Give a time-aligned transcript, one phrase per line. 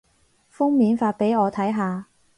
[0.49, 2.07] 封面發畀我睇下